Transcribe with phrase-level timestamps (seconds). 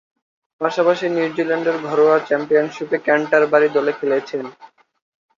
[0.61, 4.45] পাশাপাশি নিউজিল্যান্ডের ঘরোয়া চ্যাম্পিয়নশীপে ক্যান্টারবারি দলে খেলেছেন।